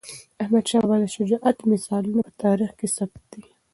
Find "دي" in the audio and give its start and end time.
3.33-3.43